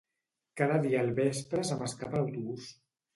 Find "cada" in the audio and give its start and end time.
0.61-0.79